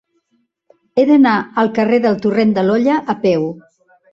[0.95, 3.47] He d'anar al carrer del Torrent de l'Olla a peu.